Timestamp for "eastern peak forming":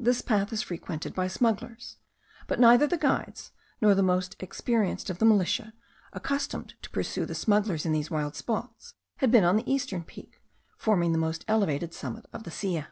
9.72-11.12